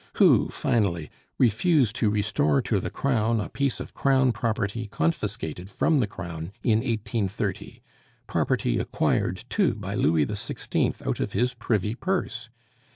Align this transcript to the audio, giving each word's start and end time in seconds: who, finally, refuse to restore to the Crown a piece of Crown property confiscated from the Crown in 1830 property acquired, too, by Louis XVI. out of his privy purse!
who, 0.13 0.49
finally, 0.49 1.11
refuse 1.37 1.93
to 1.93 2.09
restore 2.09 2.59
to 2.59 2.79
the 2.79 2.89
Crown 2.89 3.39
a 3.39 3.49
piece 3.49 3.79
of 3.79 3.93
Crown 3.93 4.31
property 4.31 4.87
confiscated 4.87 5.69
from 5.69 5.99
the 5.99 6.07
Crown 6.07 6.51
in 6.63 6.79
1830 6.79 7.83
property 8.25 8.79
acquired, 8.79 9.45
too, 9.47 9.75
by 9.75 9.93
Louis 9.93 10.25
XVI. 10.25 11.05
out 11.05 11.19
of 11.19 11.33
his 11.33 11.53
privy 11.53 11.93
purse! 11.93 12.49